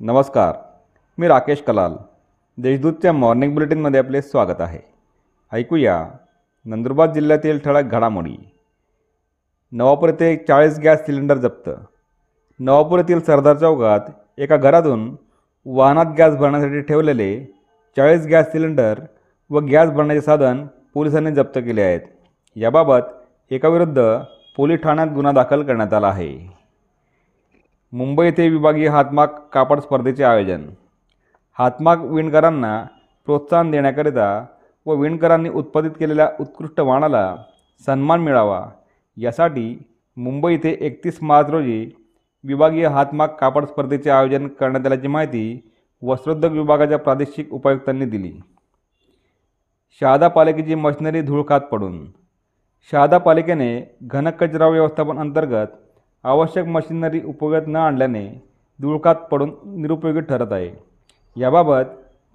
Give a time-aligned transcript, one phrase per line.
[0.00, 0.54] नमस्कार
[1.18, 1.94] मी राकेश कलाल.
[2.58, 4.78] देशदूतच्या मॉर्निंग बुलेटिनमध्ये आपले स्वागत आहे.
[5.52, 6.08] ऐकूया
[6.64, 8.36] नंदुरबार जिल्ह्यातील ठळक घडामोडी.
[9.72, 11.70] नवापूर येथे चाळीस गॅस सिलेंडर जप्त.
[12.60, 14.00] नवापूर येथील सरदार चौकात
[14.38, 15.16] एका घरातून
[15.66, 17.44] वाहनात गॅस भरण्यासाठी ठेवलेले
[17.96, 19.00] चाळीस गॅस सिलेंडर
[19.50, 22.00] व गॅस भरण्याचे साधन पोलिसांनी जप्त केले आहेत.
[22.56, 23.12] याबाबत
[23.50, 24.18] एकाविरुद्ध
[24.56, 26.59] पोलीस ठाण्यात गुन्हा दाखल करण्यात आला आहे.
[27.92, 30.64] मुंबई येथे विभागीय हातमाग कापड स्पर्धेचे आयोजन.
[31.58, 32.86] हातमाग विणकरांना
[33.26, 34.46] प्रोत्साहन देण्याकरिता
[34.86, 37.36] व विणकरांनी उत्पादित केलेल्या उत्कृष्ट वाणाला
[37.86, 38.68] सन्मान मिळावा.
[39.16, 39.82] यासाठी
[40.16, 41.90] मुंबई येथे एकतीस मार्च रोजी
[42.44, 48.32] विभागीय हातमाग कापड स्पर्धेचे आयोजन करण्यात आल्याची माहिती वस्त्रोद्योग विभागाच्या प्रादेशिक उपायुक्तांनी दिली.
[50.00, 52.06] शहादा पालिकेची मशिनरी धूळ खात पडून.
[52.90, 55.66] शहादा पालिकेने घनकचरा व्यवस्थापन अंतर्गत
[56.24, 58.26] आवश्यक मशिनरी उपयोगात न आणल्याने
[58.80, 60.70] धुळकात पडून निरुपयोगी ठरत आहे.
[61.36, 61.84] याबाबत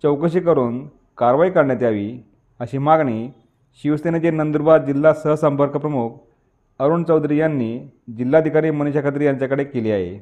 [0.04, 0.86] चौकशी करून
[1.18, 2.12] कारवाई करण्यात यावी
[2.60, 3.30] अशी मागणी
[3.84, 6.12] शिवसेनेचे नंदुरबार जिल्हा सहसंपर्क प्रमुख
[6.80, 7.78] अरुण चौधरी यांनी
[8.18, 10.18] जिल्हाधिकारी मनीषा खत्री यांच्याकडे केली आहे.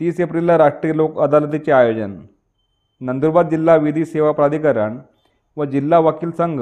[0.00, 2.16] तीस एप्रिलला राष्ट्रीय लोक अदालतीचे आयोजन
[3.00, 4.98] नंदुरबार जिल्हा विधी सेवा प्राधिकरण
[5.56, 6.60] व जिल्हा वकील संघ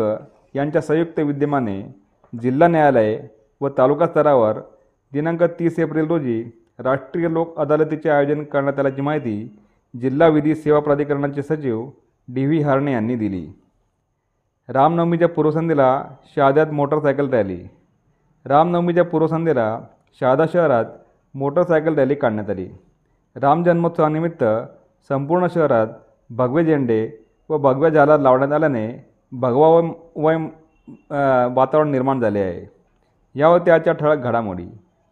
[0.54, 1.80] यांच्या संयुक्त विद्यमाने
[2.32, 3.18] जिल्हा न्यायालय
[3.60, 4.60] व तालुका स्तरावर
[5.14, 6.42] दिनांक तीस एप्रिल रोजी
[6.84, 9.34] राष्ट्रीय लोक अदालतीचे आयोजन करण्यात आल्याची माहिती
[9.94, 11.84] जिल्हा विधी सेवा प्राधिकरणाचे सचिव
[12.28, 13.46] डी व्ही हारणे यांनी दिली.
[14.68, 15.88] रामनवमीच्या पूर्वसंध्येला
[16.36, 17.58] शहाद्यात मोटरसायकल रॅली.
[18.46, 19.78] रामनवमीच्या पूर्वसंध्येला
[20.20, 20.84] शहादा शहरात
[21.34, 22.68] मोटरसायकल रॅली काढण्यात आली.
[23.36, 24.44] राम जन्मोत्सवानिमित्त
[25.08, 25.86] संपूर्ण शहरात
[26.30, 27.08] भगवे झेंडे
[27.48, 28.88] व भगव्या झाला लावण्यात आल्याने
[29.32, 29.80] भगवा व
[30.16, 30.36] वय
[31.54, 32.64] वातावरण निर्माण झाले आहे.
[33.34, 34.66] यावर त्याच्या ठळक घडामोडी.